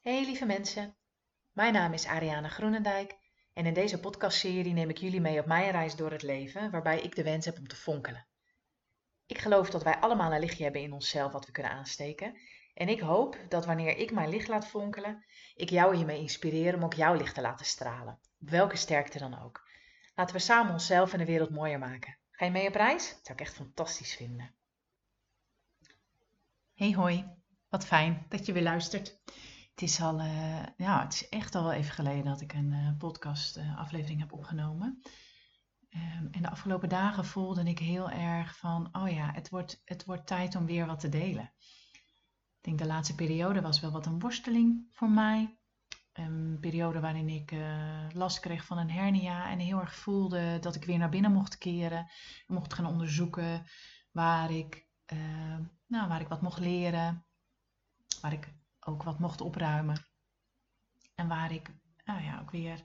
Hey 0.00 0.24
lieve 0.24 0.46
mensen, 0.46 0.96
mijn 1.52 1.72
naam 1.72 1.92
is 1.92 2.06
Ariane 2.06 2.48
Groenendijk 2.48 3.16
en 3.52 3.66
in 3.66 3.74
deze 3.74 4.00
podcastserie 4.00 4.72
neem 4.72 4.88
ik 4.88 4.98
jullie 4.98 5.20
mee 5.20 5.40
op 5.40 5.46
mijn 5.46 5.70
reis 5.70 5.96
door 5.96 6.10
het 6.10 6.22
leven 6.22 6.70
waarbij 6.70 7.00
ik 7.00 7.14
de 7.14 7.22
wens 7.22 7.44
heb 7.44 7.58
om 7.58 7.68
te 7.68 7.76
fonkelen. 7.76 8.26
Ik 9.26 9.38
geloof 9.38 9.70
dat 9.70 9.82
wij 9.82 9.96
allemaal 9.96 10.32
een 10.32 10.40
lichtje 10.40 10.62
hebben 10.62 10.82
in 10.82 10.92
onszelf 10.92 11.32
wat 11.32 11.46
we 11.46 11.52
kunnen 11.52 11.72
aansteken 11.72 12.36
en 12.74 12.88
ik 12.88 13.00
hoop 13.00 13.36
dat 13.48 13.66
wanneer 13.66 13.96
ik 13.96 14.10
mijn 14.10 14.28
licht 14.28 14.48
laat 14.48 14.66
fonkelen, 14.66 15.24
ik 15.54 15.70
jou 15.70 15.96
hiermee 15.96 16.20
inspireer 16.20 16.74
om 16.74 16.84
ook 16.84 16.94
jouw 16.94 17.14
licht 17.14 17.34
te 17.34 17.40
laten 17.40 17.66
stralen, 17.66 18.20
op 18.40 18.50
welke 18.50 18.76
sterkte 18.76 19.18
dan 19.18 19.42
ook. 19.42 19.68
Laten 20.14 20.34
we 20.34 20.40
samen 20.40 20.72
onszelf 20.72 21.12
en 21.12 21.18
de 21.18 21.24
wereld 21.24 21.50
mooier 21.50 21.78
maken. 21.78 22.18
Ga 22.30 22.44
je 22.44 22.50
mee 22.50 22.68
op 22.68 22.74
reis? 22.74 23.08
Dat 23.08 23.26
zou 23.26 23.38
ik 23.38 23.44
echt 23.44 23.54
fantastisch 23.54 24.14
vinden. 24.14 24.54
Hey 26.74 26.92
hoi, 26.92 27.24
wat 27.68 27.86
fijn 27.86 28.26
dat 28.28 28.46
je 28.46 28.52
weer 28.52 28.62
luistert. 28.62 29.20
Het 29.70 29.82
is, 29.82 30.00
al, 30.00 30.20
uh, 30.20 30.62
ja, 30.76 31.02
het 31.02 31.12
is 31.12 31.28
echt 31.28 31.54
al 31.54 31.62
wel 31.62 31.72
even 31.72 31.94
geleden 31.94 32.24
dat 32.24 32.40
ik 32.40 32.52
een 32.52 32.72
uh, 32.72 32.96
podcast 32.98 33.56
uh, 33.56 33.78
aflevering 33.78 34.20
heb 34.20 34.32
opgenomen. 34.32 35.02
Um, 35.94 36.28
en 36.30 36.42
de 36.42 36.50
afgelopen 36.50 36.88
dagen 36.88 37.24
voelde 37.24 37.62
ik 37.62 37.78
heel 37.78 38.10
erg 38.10 38.56
van, 38.56 38.88
oh 38.92 39.10
ja, 39.10 39.32
het 39.32 39.48
wordt, 39.48 39.82
het 39.84 40.04
wordt 40.04 40.26
tijd 40.26 40.54
om 40.54 40.66
weer 40.66 40.86
wat 40.86 41.00
te 41.00 41.08
delen. 41.08 41.52
Ik 42.56 42.66
denk 42.66 42.78
de 42.78 42.86
laatste 42.86 43.14
periode 43.14 43.60
was 43.60 43.80
wel 43.80 43.90
wat 43.90 44.06
een 44.06 44.18
worsteling 44.18 44.88
voor 44.90 45.10
mij. 45.10 45.58
Een 46.12 46.58
periode 46.60 47.00
waarin 47.00 47.28
ik 47.28 47.54
last 48.12 48.40
kreeg 48.40 48.64
van 48.64 48.78
een 48.78 48.90
hernia 48.90 49.50
en 49.50 49.58
heel 49.58 49.80
erg 49.80 49.94
voelde 49.94 50.58
dat 50.60 50.74
ik 50.74 50.84
weer 50.84 50.98
naar 50.98 51.08
binnen 51.08 51.32
mocht 51.32 51.58
keren. 51.58 52.10
Mocht 52.46 52.74
gaan 52.74 52.86
onderzoeken 52.86 53.64
waar 54.10 54.50
ik, 54.50 54.88
nou, 55.86 56.08
waar 56.08 56.20
ik 56.20 56.28
wat 56.28 56.42
mocht 56.42 56.58
leren. 56.58 57.26
Waar 58.20 58.32
ik 58.32 58.54
ook 58.80 59.02
wat 59.02 59.18
mocht 59.18 59.40
opruimen. 59.40 60.06
En 61.14 61.28
waar 61.28 61.52
ik 61.52 61.74
nou 62.04 62.22
ja, 62.22 62.40
ook 62.40 62.50
weer 62.50 62.84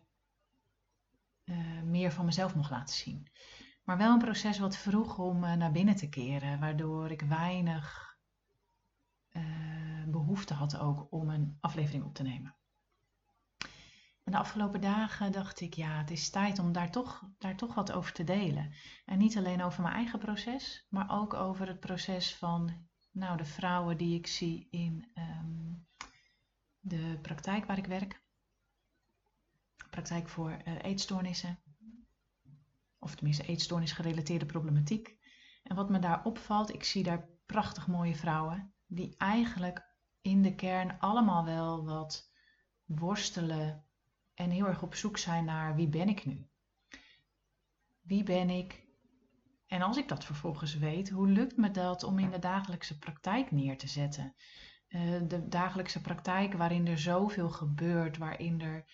uh, 1.46 1.82
meer 1.82 2.12
van 2.12 2.26
mezelf 2.26 2.56
mocht 2.56 2.70
laten 2.70 2.96
zien. 2.96 3.28
Maar 3.84 3.98
wel 3.98 4.14
een 4.14 4.20
proces 4.20 4.60
wat 4.60 4.78
vroeg 4.78 5.18
om 5.18 5.44
uh, 5.44 5.54
naar 5.54 5.72
binnen 5.72 5.96
te 5.96 6.10
keren, 6.10 6.60
waardoor 6.60 7.12
ik 7.12 7.22
weinig 7.22 8.18
uh, 9.32 10.04
behoefte 10.08 10.54
had 10.54 10.78
ook 10.78 11.08
om 11.10 11.30
een 11.30 11.58
aflevering 11.60 12.04
op 12.04 12.14
te 12.14 12.24
nemen. 12.24 12.56
En 14.24 14.32
de 14.32 14.38
afgelopen 14.38 14.82
dagen 14.82 15.32
dacht 15.32 15.62
ik, 15.62 15.74
ja, 15.74 15.98
het 15.98 16.12
is 16.12 16.30
tijd 16.30 16.60
om 16.60 16.72
daar 16.72 16.92
toch, 16.92 17.24
daar 17.38 17.56
toch 17.56 17.74
wat 17.76 17.92
over 17.92 18.14
te 18.14 18.24
delen. 18.24 18.74
En 19.06 19.18
niet 19.18 19.38
alleen 19.38 19.64
over 19.64 19.82
mijn 19.82 19.96
eigen 19.96 20.20
proces, 20.20 20.86
maar 20.90 21.12
ook 21.12 21.34
over 21.34 21.68
het 21.68 21.80
proces 21.80 22.36
van 22.36 22.88
nou, 23.12 23.38
de 23.38 23.46
vrouwen 23.46 23.98
die 23.98 24.18
ik 24.18 24.28
zie 24.28 24.68
in 24.70 25.12
um, 25.14 25.75
de 26.86 27.20
praktijk 27.22 27.66
waar 27.66 27.78
ik 27.78 27.86
werk. 27.86 28.24
Praktijk 29.90 30.30
voor 30.30 30.50
uh, 30.52 30.84
eetstoornissen. 30.84 31.60
Of 33.00 33.16
tenminste 33.16 33.46
eetstoornis 33.46 33.92
gerelateerde 33.92 34.46
problematiek. 34.46 35.18
En 35.64 35.76
wat 35.76 35.90
me 35.90 36.00
daar 36.00 36.24
opvalt, 36.24 36.74
ik 36.74 36.84
zie 36.84 37.04
daar 37.04 37.30
prachtig 37.46 37.88
mooie 37.88 38.16
vrouwen. 38.16 38.74
Die 38.88 39.16
eigenlijk 39.18 39.96
in 40.22 40.42
de 40.42 40.56
kern 40.56 41.00
allemaal 41.00 41.46
wel 41.46 41.86
wat 41.86 42.32
worstelen. 42.86 43.86
En 44.34 44.50
heel 44.50 44.68
erg 44.68 44.82
op 44.82 44.96
zoek 44.96 45.18
zijn 45.18 45.46
naar 45.46 45.76
wie 45.76 45.90
ben 45.90 46.10
ik 46.10 46.26
nu? 46.26 46.50
Wie 48.02 48.24
ben 48.24 48.50
ik? 48.50 48.88
En 49.68 49.82
als 49.82 49.98
ik 49.98 50.08
dat 50.08 50.26
vervolgens 50.26 50.78
weet, 50.78 51.10
hoe 51.10 51.28
lukt 51.28 51.58
me 51.58 51.72
dat 51.72 52.04
om 52.04 52.20
in 52.20 52.32
de 52.32 52.40
dagelijkse 52.40 52.98
praktijk 52.98 53.52
neer 53.52 53.78
te 53.78 53.88
zetten? 53.88 54.36
Uh, 54.88 55.22
de 55.28 55.48
dagelijkse 55.48 56.02
praktijk 56.02 56.54
waarin 56.54 56.88
er 56.88 57.00
zoveel 57.00 57.50
gebeurt, 57.50 58.18
waarin 58.18 58.62
er 58.62 58.86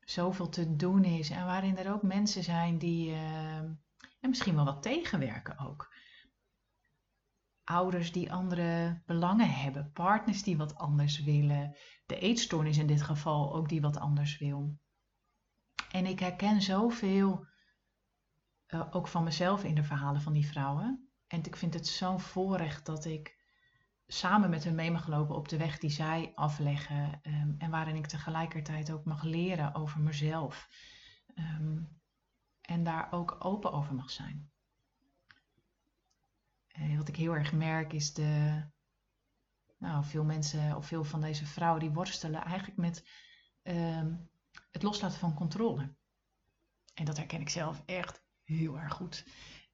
zoveel 0.00 0.48
te 0.48 0.76
doen 0.76 1.04
is 1.04 1.30
en 1.30 1.44
waarin 1.44 1.78
er 1.78 1.92
ook 1.92 2.02
mensen 2.02 2.42
zijn 2.42 2.78
die 2.78 3.10
uh, 3.10 3.56
en 4.24 4.30
misschien 4.30 4.54
wel 4.54 4.64
wat 4.64 4.82
tegenwerken 4.82 5.58
ook. 5.58 5.92
Ouders 7.64 8.12
die 8.12 8.32
andere 8.32 9.02
belangen 9.06 9.50
hebben, 9.50 9.90
partners 9.92 10.42
die 10.42 10.56
wat 10.56 10.74
anders 10.74 11.22
willen, 11.22 11.76
de 12.06 12.18
eetstoornis 12.18 12.78
in 12.78 12.86
dit 12.86 13.02
geval 13.02 13.54
ook 13.54 13.68
die 13.68 13.80
wat 13.80 13.98
anders 13.98 14.38
wil. 14.38 14.78
En 15.90 16.06
ik 16.06 16.20
herken 16.20 16.62
zoveel 16.62 17.46
uh, 18.68 18.86
ook 18.90 19.08
van 19.08 19.24
mezelf 19.24 19.64
in 19.64 19.74
de 19.74 19.84
verhalen 19.84 20.20
van 20.20 20.32
die 20.32 20.46
vrouwen. 20.46 21.08
En 21.26 21.44
ik 21.44 21.56
vind 21.56 21.74
het 21.74 21.86
zo'n 21.86 22.20
voorrecht 22.20 22.86
dat 22.86 23.04
ik 23.04 23.43
samen 24.06 24.50
met 24.50 24.64
hen 24.64 24.74
mee 24.74 24.90
mag 24.90 25.06
lopen 25.06 25.36
op 25.36 25.48
de 25.48 25.56
weg 25.56 25.78
die 25.78 25.90
zij 25.90 26.32
afleggen. 26.34 27.20
Um, 27.22 27.54
en 27.58 27.70
waarin 27.70 27.96
ik 27.96 28.06
tegelijkertijd 28.06 28.90
ook 28.90 29.04
mag 29.04 29.22
leren 29.22 29.74
over 29.74 30.00
mezelf. 30.00 30.68
Um, 31.34 32.00
en 32.60 32.84
daar 32.84 33.12
ook 33.12 33.36
open 33.38 33.72
over 33.72 33.94
mag 33.94 34.10
zijn. 34.10 34.52
En 36.66 36.96
wat 36.96 37.08
ik 37.08 37.16
heel 37.16 37.34
erg 37.34 37.52
merk 37.52 37.92
is 37.92 38.12
de. 38.12 38.62
Nou, 39.78 40.04
veel 40.04 40.24
mensen 40.24 40.76
of 40.76 40.86
veel 40.86 41.04
van 41.04 41.20
deze 41.20 41.46
vrouwen 41.46 41.80
die 41.80 41.90
worstelen 41.90 42.42
eigenlijk 42.42 42.76
met 42.78 43.08
um, 43.62 44.30
het 44.70 44.82
loslaten 44.82 45.18
van 45.18 45.34
controle. 45.34 45.94
En 46.94 47.04
dat 47.04 47.16
herken 47.16 47.40
ik 47.40 47.48
zelf 47.48 47.82
echt 47.86 48.22
heel 48.42 48.78
erg 48.78 48.92
goed. 48.92 49.26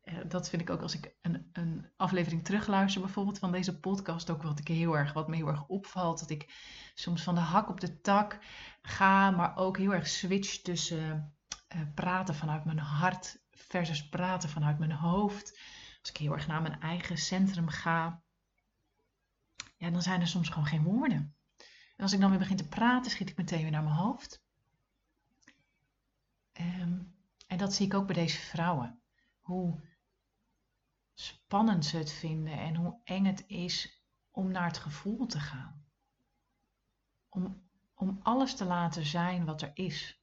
Uh, 0.04 0.18
dat 0.28 0.48
vind 0.48 0.62
ik 0.62 0.70
ook 0.70 0.82
als 0.82 0.94
ik 0.94 1.14
een, 1.22 1.50
een 1.52 1.90
aflevering 1.96 2.44
terugluister, 2.44 3.00
bijvoorbeeld 3.00 3.38
van 3.38 3.52
deze 3.52 3.80
podcast, 3.80 4.30
ook 4.30 4.42
wat 4.42 4.58
ik 4.58 4.68
heel 4.68 4.96
erg, 4.96 5.12
wat 5.12 5.28
me 5.28 5.36
heel 5.36 5.48
erg 5.48 5.66
opvalt. 5.66 6.18
Dat 6.18 6.30
ik 6.30 6.54
soms 6.94 7.22
van 7.22 7.34
de 7.34 7.40
hak 7.40 7.68
op 7.68 7.80
de 7.80 8.00
tak 8.00 8.38
ga, 8.82 9.30
maar 9.30 9.56
ook 9.56 9.76
heel 9.76 9.94
erg 9.94 10.08
switch 10.08 10.62
tussen 10.62 11.34
uh, 11.74 11.80
praten 11.94 12.34
vanuit 12.34 12.64
mijn 12.64 12.78
hart 12.78 13.42
versus 13.50 14.08
praten 14.08 14.48
vanuit 14.48 14.78
mijn 14.78 14.92
hoofd. 14.92 15.60
Als 16.00 16.10
ik 16.10 16.16
heel 16.16 16.32
erg 16.32 16.46
naar 16.46 16.62
mijn 16.62 16.80
eigen 16.80 17.18
centrum 17.18 17.68
ga, 17.68 18.22
ja, 19.76 19.90
dan 19.90 20.02
zijn 20.02 20.20
er 20.20 20.26
soms 20.26 20.48
gewoon 20.48 20.66
geen 20.66 20.82
woorden. 20.82 21.34
En 21.96 22.06
als 22.06 22.12
ik 22.12 22.20
dan 22.20 22.30
weer 22.30 22.38
begin 22.38 22.56
te 22.56 22.68
praten, 22.68 23.10
schiet 23.10 23.30
ik 23.30 23.36
meteen 23.36 23.62
weer 23.62 23.70
naar 23.70 23.82
mijn 23.82 23.94
hoofd. 23.94 24.42
Um, 26.60 27.14
en 27.46 27.58
dat 27.58 27.74
zie 27.74 27.86
ik 27.86 27.94
ook 27.94 28.06
bij 28.06 28.14
deze 28.14 28.38
vrouwen. 28.38 29.00
Hoe 29.50 29.80
spannend 31.14 31.84
ze 31.84 31.96
het 31.96 32.12
vinden 32.12 32.58
en 32.58 32.76
hoe 32.76 33.00
eng 33.04 33.24
het 33.24 33.44
is 33.46 34.04
om 34.30 34.50
naar 34.50 34.66
het 34.66 34.78
gevoel 34.78 35.26
te 35.26 35.40
gaan. 35.40 35.84
Om, 37.28 37.68
om 37.94 38.20
alles 38.22 38.54
te 38.54 38.64
laten 38.64 39.06
zijn 39.06 39.44
wat 39.44 39.62
er 39.62 39.70
is. 39.74 40.22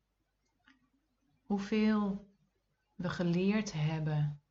Hoeveel 1.46 2.30
we 2.96 3.10
geleerd 3.10 3.74
hebben 3.74 4.42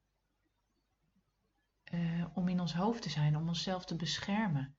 uh, 1.93 2.27
om 2.35 2.49
in 2.49 2.61
ons 2.61 2.75
hoofd 2.75 3.03
te 3.03 3.11
zijn, 3.11 3.37
om 3.37 3.49
onszelf 3.49 3.85
te 3.85 3.97
beschermen, 3.97 4.77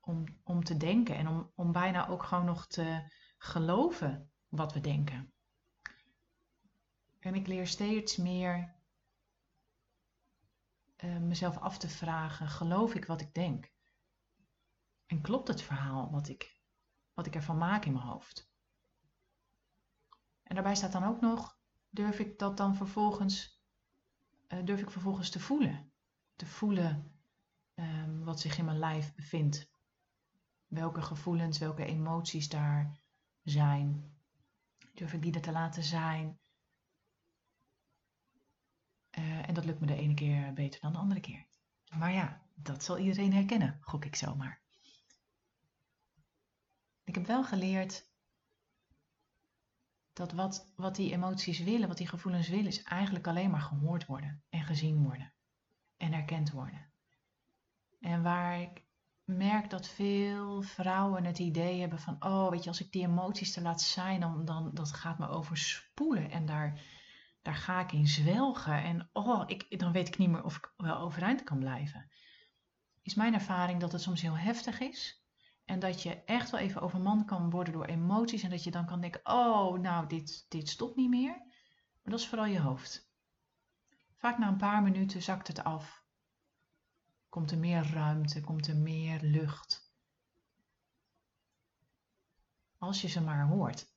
om, 0.00 0.24
om 0.42 0.64
te 0.64 0.76
denken 0.76 1.16
en 1.16 1.28
om, 1.28 1.52
om 1.54 1.72
bijna 1.72 2.08
ook 2.08 2.22
gewoon 2.22 2.44
nog 2.44 2.66
te 2.66 3.12
geloven 3.38 4.30
wat 4.48 4.72
we 4.72 4.80
denken. 4.80 5.32
En 7.18 7.34
ik 7.34 7.46
leer 7.46 7.66
steeds 7.66 8.16
meer 8.16 8.80
uh, 11.04 11.18
mezelf 11.18 11.58
af 11.58 11.78
te 11.78 11.88
vragen: 11.88 12.48
geloof 12.48 12.94
ik 12.94 13.04
wat 13.04 13.20
ik 13.20 13.34
denk? 13.34 13.72
En 15.06 15.20
klopt 15.20 15.48
het 15.48 15.62
verhaal 15.62 16.10
wat 16.10 16.28
ik, 16.28 16.60
wat 17.14 17.26
ik 17.26 17.34
ervan 17.34 17.58
maak 17.58 17.84
in 17.84 17.92
mijn 17.92 18.04
hoofd? 18.04 18.50
En 20.42 20.54
daarbij 20.54 20.74
staat 20.74 20.92
dan 20.92 21.04
ook 21.04 21.20
nog: 21.20 21.58
durf 21.90 22.18
ik 22.18 22.38
dat 22.38 22.56
dan 22.56 22.76
vervolgens, 22.76 23.62
uh, 24.48 24.64
durf 24.64 24.80
ik 24.80 24.90
vervolgens 24.90 25.30
te 25.30 25.40
voelen? 25.40 25.92
Te 26.36 26.46
voelen 26.46 27.12
um, 27.74 28.24
wat 28.24 28.40
zich 28.40 28.58
in 28.58 28.64
mijn 28.64 28.78
lijf 28.78 29.14
bevindt. 29.14 29.70
Welke 30.66 31.02
gevoelens, 31.02 31.58
welke 31.58 31.84
emoties 31.84 32.48
daar 32.48 33.00
zijn. 33.42 34.16
Durf 34.94 35.12
ik 35.12 35.22
die 35.22 35.34
er 35.34 35.40
te 35.40 35.52
laten 35.52 35.82
zijn? 35.82 36.40
Uh, 39.22 39.48
en 39.48 39.54
dat 39.54 39.64
lukt 39.64 39.80
me 39.80 39.86
de 39.86 39.96
ene 39.96 40.14
keer 40.14 40.52
beter 40.52 40.80
dan 40.80 40.92
de 40.92 40.98
andere 40.98 41.20
keer. 41.20 41.46
Maar 41.98 42.12
ja, 42.12 42.42
dat 42.54 42.84
zal 42.84 42.98
iedereen 42.98 43.32
herkennen, 43.32 43.78
gok 43.80 44.04
ik 44.04 44.16
zomaar. 44.16 44.60
Ik 47.04 47.14
heb 47.14 47.26
wel 47.26 47.44
geleerd 47.44 48.10
dat 50.12 50.32
wat, 50.32 50.72
wat 50.76 50.96
die 50.96 51.12
emoties 51.12 51.58
willen, 51.58 51.88
wat 51.88 51.96
die 51.96 52.06
gevoelens 52.06 52.48
willen, 52.48 52.66
is 52.66 52.82
eigenlijk 52.82 53.26
alleen 53.26 53.50
maar 53.50 53.60
gehoord 53.60 54.06
worden 54.06 54.42
en 54.48 54.64
gezien 54.64 55.02
worden 55.02 55.32
en 55.96 56.12
erkend 56.12 56.50
worden. 56.50 56.92
En 58.00 58.22
waar 58.22 58.60
ik 58.60 58.84
merk 59.24 59.70
dat 59.70 59.88
veel 59.88 60.62
vrouwen 60.62 61.24
het 61.24 61.38
idee 61.38 61.80
hebben 61.80 61.98
van, 61.98 62.16
oh 62.24 62.50
weet 62.50 62.62
je, 62.62 62.68
als 62.68 62.80
ik 62.80 62.92
die 62.92 63.06
emoties 63.06 63.52
te 63.52 63.60
laat 63.60 63.80
zijn, 63.80 64.20
dan, 64.20 64.44
dan 64.44 64.70
dat 64.74 64.92
gaat 64.92 65.18
me 65.18 65.28
overspoelen 65.28 66.30
en 66.30 66.46
daar 66.46 66.80
daar 67.42 67.54
ga 67.54 67.80
ik 67.80 67.92
in 67.92 68.06
zwelgen. 68.06 68.82
En 68.82 69.08
oh, 69.12 69.42
ik, 69.46 69.78
dan 69.78 69.92
weet 69.92 70.08
ik 70.08 70.18
niet 70.18 70.28
meer 70.28 70.44
of 70.44 70.56
ik 70.56 70.72
wel 70.76 70.98
overeind 70.98 71.42
kan 71.42 71.58
blijven. 71.58 72.10
Is 73.02 73.14
mijn 73.14 73.34
ervaring 73.34 73.80
dat 73.80 73.92
het 73.92 74.02
soms 74.02 74.22
heel 74.22 74.36
heftig 74.36 74.80
is. 74.80 75.24
En 75.64 75.78
dat 75.78 76.02
je 76.02 76.24
echt 76.24 76.50
wel 76.50 76.60
even 76.60 76.80
overmand 76.80 77.24
kan 77.24 77.50
worden 77.50 77.72
door 77.72 77.84
emoties. 77.84 78.42
En 78.42 78.50
dat 78.50 78.64
je 78.64 78.70
dan 78.70 78.86
kan 78.86 79.00
denken, 79.00 79.20
oh, 79.24 79.78
nou, 79.78 80.06
dit, 80.06 80.46
dit 80.48 80.68
stopt 80.68 80.96
niet 80.96 81.10
meer. 81.10 81.36
Maar 82.02 82.12
dat 82.12 82.20
is 82.20 82.28
vooral 82.28 82.46
je 82.46 82.60
hoofd. 82.60 83.10
Vaak 84.16 84.38
na 84.38 84.48
een 84.48 84.56
paar 84.56 84.82
minuten 84.82 85.22
zakt 85.22 85.48
het 85.48 85.64
af. 85.64 86.04
Komt 87.28 87.50
er 87.50 87.58
meer 87.58 87.92
ruimte, 87.92 88.40
komt 88.40 88.66
er 88.66 88.76
meer 88.76 89.20
lucht. 89.22 89.92
Als 92.78 93.00
je 93.00 93.08
ze 93.08 93.20
maar 93.20 93.46
hoort. 93.46 93.91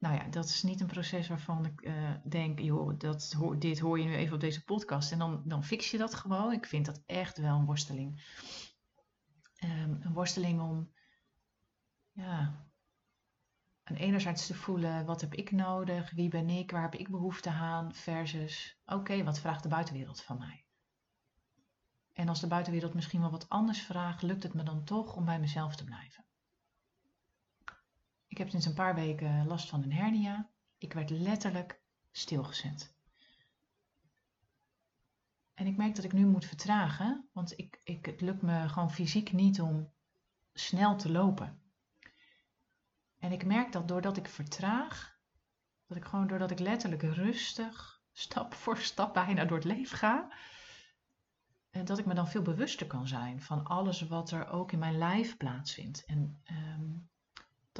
Nou 0.00 0.14
ja, 0.14 0.28
dat 0.28 0.44
is 0.44 0.62
niet 0.62 0.80
een 0.80 0.86
proces 0.86 1.28
waarvan 1.28 1.64
ik 1.66 1.86
uh, 1.86 2.14
denk, 2.24 2.58
joh, 2.58 2.98
dat, 2.98 3.36
dit 3.58 3.78
hoor 3.78 3.98
je 3.98 4.04
nu 4.04 4.14
even 4.14 4.34
op 4.34 4.40
deze 4.40 4.64
podcast 4.64 5.12
en 5.12 5.18
dan, 5.18 5.42
dan 5.44 5.64
fix 5.64 5.90
je 5.90 5.98
dat 5.98 6.14
gewoon. 6.14 6.52
Ik 6.52 6.66
vind 6.66 6.86
dat 6.86 7.02
echt 7.06 7.38
wel 7.38 7.58
een 7.58 7.64
worsteling. 7.64 8.22
Um, 9.64 9.98
een 10.02 10.12
worsteling 10.12 10.60
om, 10.60 10.92
ja, 12.12 12.68
en 13.82 13.96
enerzijds 13.96 14.46
te 14.46 14.54
voelen, 14.54 15.04
wat 15.06 15.20
heb 15.20 15.34
ik 15.34 15.50
nodig, 15.50 16.10
wie 16.10 16.28
ben 16.28 16.48
ik, 16.48 16.70
waar 16.70 16.82
heb 16.82 16.94
ik 16.94 17.10
behoefte 17.10 17.50
aan, 17.50 17.94
versus, 17.94 18.80
oké, 18.86 19.24
wat 19.24 19.40
vraagt 19.40 19.62
de 19.62 19.68
buitenwereld 19.68 20.22
van 20.22 20.38
mij? 20.38 20.64
En 22.12 22.28
als 22.28 22.40
de 22.40 22.46
buitenwereld 22.46 22.94
misschien 22.94 23.20
wel 23.20 23.30
wat 23.30 23.48
anders 23.48 23.82
vraagt, 23.82 24.22
lukt 24.22 24.42
het 24.42 24.54
me 24.54 24.62
dan 24.62 24.84
toch 24.84 25.16
om 25.16 25.24
bij 25.24 25.40
mezelf 25.40 25.76
te 25.76 25.84
blijven? 25.84 26.24
Ik 28.40 28.46
heb 28.46 28.54
sinds 28.54 28.70
een 28.70 28.84
paar 28.84 28.94
weken 28.94 29.46
last 29.46 29.68
van 29.68 29.82
een 29.82 29.92
hernia. 29.92 30.50
Ik 30.78 30.92
werd 30.92 31.10
letterlijk 31.10 31.82
stilgezet. 32.10 32.94
En 35.54 35.66
ik 35.66 35.76
merk 35.76 35.94
dat 35.94 36.04
ik 36.04 36.12
nu 36.12 36.26
moet 36.26 36.44
vertragen, 36.44 37.28
want 37.32 37.58
ik, 37.58 37.80
ik, 37.84 38.06
het 38.06 38.20
lukt 38.20 38.42
me 38.42 38.68
gewoon 38.68 38.90
fysiek 38.90 39.32
niet 39.32 39.60
om 39.60 39.92
snel 40.52 40.96
te 40.96 41.10
lopen. 41.10 41.62
En 43.18 43.32
ik 43.32 43.44
merk 43.44 43.72
dat 43.72 43.88
doordat 43.88 44.16
ik 44.16 44.28
vertraag, 44.28 45.18
dat 45.86 45.96
ik 45.96 46.04
gewoon 46.04 46.26
doordat 46.26 46.50
ik 46.50 46.58
letterlijk 46.58 47.02
rustig, 47.02 48.02
stap 48.12 48.54
voor 48.54 48.78
stap 48.78 49.14
bijna 49.14 49.44
door 49.44 49.56
het 49.56 49.66
leven 49.66 49.98
ga, 49.98 50.32
en 51.70 51.84
dat 51.84 51.98
ik 51.98 52.06
me 52.06 52.14
dan 52.14 52.28
veel 52.28 52.42
bewuster 52.42 52.86
kan 52.86 53.08
zijn 53.08 53.42
van 53.42 53.64
alles 53.64 54.00
wat 54.00 54.30
er 54.30 54.48
ook 54.48 54.72
in 54.72 54.78
mijn 54.78 54.98
lijf 54.98 55.36
plaatsvindt. 55.36 56.04
En 56.04 56.42
um, 56.50 57.09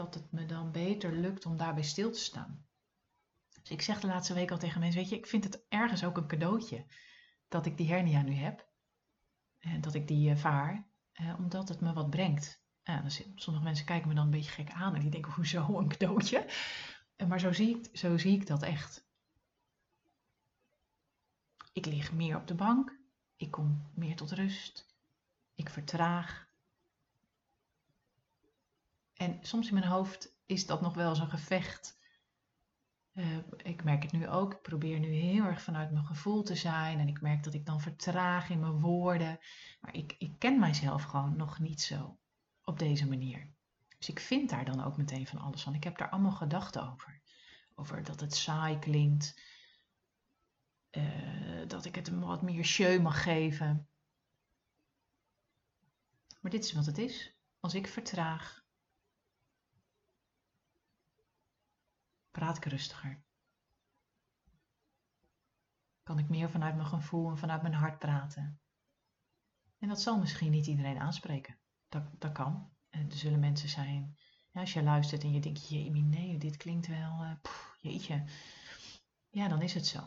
dat 0.00 0.14
het 0.14 0.32
me 0.32 0.46
dan 0.46 0.72
beter 0.72 1.12
lukt 1.12 1.46
om 1.46 1.56
daarbij 1.56 1.82
stil 1.82 2.12
te 2.12 2.18
staan. 2.18 2.66
Dus 3.60 3.70
ik 3.70 3.82
zeg 3.82 4.00
de 4.00 4.06
laatste 4.06 4.34
week 4.34 4.50
al 4.50 4.58
tegen 4.58 4.80
mensen, 4.80 5.00
weet 5.00 5.10
je, 5.10 5.16
ik 5.16 5.26
vind 5.26 5.44
het 5.44 5.64
ergens 5.68 6.04
ook 6.04 6.16
een 6.16 6.26
cadeautje 6.26 6.86
dat 7.48 7.66
ik 7.66 7.76
die 7.76 7.88
hernia 7.88 8.22
nu 8.22 8.32
heb. 8.32 8.68
En 9.58 9.80
dat 9.80 9.94
ik 9.94 10.08
die 10.08 10.36
vaar, 10.36 10.88
eh, 11.12 11.34
omdat 11.38 11.68
het 11.68 11.80
me 11.80 11.92
wat 11.92 12.10
brengt. 12.10 12.62
Sommige 13.34 13.64
mensen 13.64 13.86
kijken 13.86 14.08
me 14.08 14.14
dan 14.14 14.24
een 14.24 14.30
beetje 14.30 14.50
gek 14.50 14.70
aan 14.70 14.94
en 14.94 15.00
die 15.00 15.10
denken, 15.10 15.32
hoezo 15.32 15.66
een 15.78 15.88
cadeautje? 15.88 16.46
Maar 17.28 17.40
zo 17.40 17.52
zie 17.52 17.78
ik, 17.78 17.96
zo 17.96 18.18
zie 18.18 18.32
ik 18.32 18.46
dat 18.46 18.62
echt. 18.62 19.08
Ik 21.72 21.86
lig 21.86 22.12
meer 22.12 22.36
op 22.36 22.46
de 22.46 22.54
bank. 22.54 22.98
Ik 23.36 23.50
kom 23.50 23.90
meer 23.94 24.16
tot 24.16 24.32
rust. 24.32 24.96
Ik 25.54 25.68
vertraag. 25.68 26.49
En 29.20 29.38
soms 29.42 29.68
in 29.68 29.74
mijn 29.74 29.86
hoofd 29.86 30.36
is 30.46 30.66
dat 30.66 30.80
nog 30.80 30.94
wel 30.94 31.14
zo'n 31.14 31.30
gevecht. 31.30 31.98
Uh, 33.12 33.36
ik 33.56 33.84
merk 33.84 34.02
het 34.02 34.12
nu 34.12 34.28
ook. 34.28 34.52
Ik 34.52 34.62
probeer 34.62 34.98
nu 34.98 35.08
heel 35.08 35.44
erg 35.44 35.62
vanuit 35.62 35.90
mijn 35.90 36.04
gevoel 36.04 36.42
te 36.42 36.54
zijn. 36.54 36.98
En 36.98 37.08
ik 37.08 37.20
merk 37.20 37.42
dat 37.42 37.54
ik 37.54 37.66
dan 37.66 37.80
vertraag 37.80 38.50
in 38.50 38.60
mijn 38.60 38.80
woorden. 38.80 39.38
Maar 39.80 39.94
ik, 39.94 40.14
ik 40.18 40.38
ken 40.38 40.58
mijzelf 40.58 41.02
gewoon 41.02 41.36
nog 41.36 41.58
niet 41.58 41.80
zo 41.80 42.18
op 42.64 42.78
deze 42.78 43.08
manier. 43.08 43.52
Dus 43.98 44.08
ik 44.08 44.20
vind 44.20 44.50
daar 44.50 44.64
dan 44.64 44.84
ook 44.84 44.96
meteen 44.96 45.26
van 45.26 45.38
alles 45.38 45.62
van. 45.62 45.74
Ik 45.74 45.84
heb 45.84 45.98
daar 45.98 46.10
allemaal 46.10 46.32
gedachten 46.32 46.92
over. 46.92 47.20
Over 47.74 48.04
dat 48.04 48.20
het 48.20 48.34
saai 48.34 48.78
klinkt. 48.78 49.40
Uh, 50.90 51.68
dat 51.68 51.84
ik 51.84 51.94
het 51.94 52.06
hem 52.06 52.20
wat 52.20 52.42
meer 52.42 52.64
show 52.64 53.02
mag 53.02 53.22
geven. 53.22 53.88
Maar 56.40 56.50
dit 56.50 56.64
is 56.64 56.72
wat 56.72 56.86
het 56.86 56.98
is. 56.98 57.34
Als 57.60 57.74
ik 57.74 57.86
vertraag, 57.86 58.59
praat 62.30 62.56
ik 62.56 62.64
rustiger. 62.64 63.22
Kan 66.02 66.18
ik 66.18 66.28
meer 66.28 66.50
vanuit 66.50 66.74
mijn 66.74 66.88
gevoel 66.88 67.30
en 67.30 67.38
vanuit 67.38 67.62
mijn 67.62 67.74
hart 67.74 67.98
praten. 67.98 68.60
En 69.78 69.88
dat 69.88 70.00
zal 70.00 70.18
misschien 70.18 70.50
niet 70.50 70.66
iedereen 70.66 70.98
aanspreken. 70.98 71.58
Dat, 71.88 72.04
dat 72.18 72.32
kan. 72.32 72.72
En 72.88 73.10
er 73.10 73.16
zullen 73.16 73.40
mensen 73.40 73.68
zijn, 73.68 74.16
ja, 74.50 74.60
als 74.60 74.72
je 74.72 74.82
luistert 74.82 75.22
en 75.22 75.32
je 75.32 75.40
denkt, 75.40 75.68
jee, 75.68 75.90
nee, 75.90 76.38
dit 76.38 76.56
klinkt 76.56 76.86
wel, 76.86 77.24
uh, 77.24 77.32
jeetje. 77.80 78.24
Ja, 79.28 79.48
dan 79.48 79.62
is 79.62 79.74
het 79.74 79.86
zo. 79.86 80.00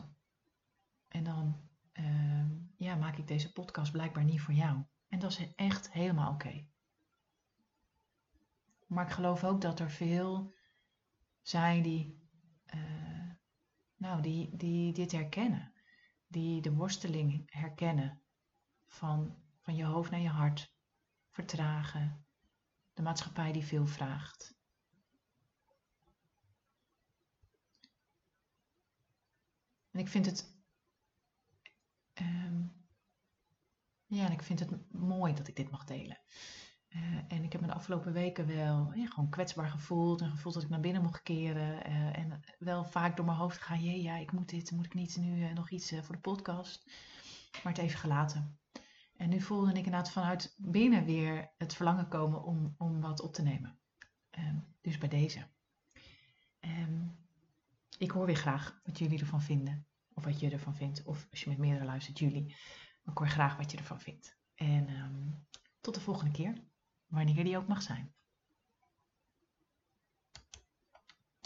En 1.08 1.24
dan 1.24 1.68
uh, 1.92 2.44
ja, 2.76 2.94
maak 2.94 3.16
ik 3.16 3.26
deze 3.26 3.52
podcast 3.52 3.92
blijkbaar 3.92 4.24
niet 4.24 4.40
voor 4.40 4.54
jou. 4.54 4.84
En 5.08 5.18
dat 5.18 5.30
is 5.30 5.54
echt 5.54 5.92
helemaal 5.92 6.32
oké. 6.32 6.66
Maar 8.86 9.06
ik 9.06 9.12
geloof 9.12 9.44
ook 9.44 9.60
dat 9.60 9.80
er 9.80 9.90
veel 9.90 10.54
zijn 11.44 11.82
die, 11.82 12.28
uh, 12.74 13.30
nou, 13.96 14.22
die, 14.22 14.56
die 14.56 14.92
dit 14.92 15.12
herkennen. 15.12 15.72
Die 16.26 16.62
de 16.62 16.72
worsteling 16.72 17.42
herkennen 17.46 18.22
van, 18.86 19.42
van 19.60 19.76
je 19.76 19.84
hoofd 19.84 20.10
naar 20.10 20.20
je 20.20 20.28
hart. 20.28 20.72
Vertragen. 21.30 22.26
De 22.92 23.02
maatschappij 23.02 23.52
die 23.52 23.64
veel 23.64 23.86
vraagt. 23.86 24.54
En 29.90 30.00
ik 30.00 30.08
vind 30.08 30.26
het. 30.26 30.52
Um, 32.20 32.86
ja, 34.06 34.26
en 34.26 34.32
ik 34.32 34.42
vind 34.42 34.60
het 34.60 34.92
mooi 34.92 35.34
dat 35.34 35.48
ik 35.48 35.56
dit 35.56 35.70
mag 35.70 35.84
delen. 35.84 36.22
Uh, 36.94 37.18
en 37.28 37.42
ik 37.44 37.52
heb 37.52 37.60
me 37.60 37.66
de 37.66 37.74
afgelopen 37.74 38.12
weken 38.12 38.46
wel 38.46 38.92
gewoon 38.94 39.28
kwetsbaar 39.28 39.68
gevoeld 39.68 40.20
en 40.20 40.30
gevoeld 40.30 40.54
dat 40.54 40.62
ik 40.62 40.68
naar 40.68 40.80
binnen 40.80 41.02
mocht 41.02 41.22
keren. 41.22 41.90
Uh, 41.90 42.18
en 42.18 42.40
wel 42.58 42.84
vaak 42.84 43.16
door 43.16 43.24
mijn 43.24 43.38
hoofd 43.38 43.58
gegaan, 43.58 43.82
jee, 43.82 44.02
ja, 44.02 44.16
ik 44.16 44.32
moet 44.32 44.48
dit, 44.48 44.70
moet 44.70 44.86
ik 44.86 44.94
niet 44.94 45.16
nu 45.16 45.40
uh, 45.40 45.52
nog 45.52 45.70
iets 45.70 45.94
voor 46.02 46.14
de 46.14 46.20
podcast. 46.20 46.90
Maar 47.62 47.72
het 47.72 47.82
even 47.82 47.98
gelaten. 47.98 48.58
En 49.16 49.28
nu 49.28 49.40
voelde 49.40 49.70
ik 49.70 49.76
inderdaad 49.76 50.10
vanuit 50.10 50.54
binnen 50.58 51.04
weer 51.04 51.52
het 51.58 51.74
verlangen 51.74 52.08
komen 52.08 52.42
om, 52.42 52.74
om 52.78 53.00
wat 53.00 53.20
op 53.20 53.32
te 53.32 53.42
nemen. 53.42 53.78
Ehm, 54.30 54.56
dus 54.80 54.98
bij 54.98 55.08
deze. 55.08 55.46
Um, 56.60 57.16
ik 57.98 58.10
hoor 58.10 58.26
weer 58.26 58.36
graag 58.36 58.80
wat 58.84 58.98
jullie 58.98 59.18
ervan 59.18 59.42
vinden. 59.42 59.86
Of 60.14 60.24
wat 60.24 60.40
je 60.40 60.50
ervan 60.50 60.74
vindt. 60.74 61.02
Of 61.02 61.26
als 61.30 61.40
je 61.40 61.48
met 61.48 61.58
meerdere 61.58 61.84
luistert, 61.84 62.18
jullie. 62.18 62.56
Ik 63.04 63.18
hoor 63.18 63.28
graag 63.28 63.56
wat 63.56 63.70
je 63.70 63.76
ervan 63.76 64.00
vindt. 64.00 64.38
En 64.54 64.88
um, 64.88 65.46
tot 65.80 65.94
de 65.94 66.00
volgende 66.00 66.32
keer 66.32 66.54
wanneer 67.06 67.44
die 67.44 67.56
ook 67.56 67.66
mag 67.66 67.82
zijn. 67.82 68.14